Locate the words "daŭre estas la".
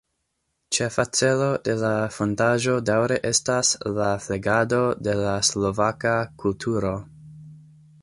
2.91-4.09